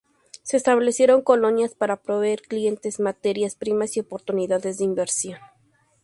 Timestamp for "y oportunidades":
3.95-4.79